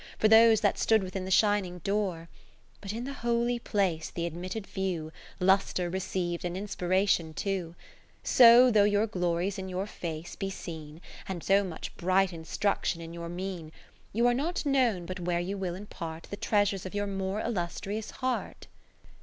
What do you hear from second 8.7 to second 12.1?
though your glories in your face be seen, And so much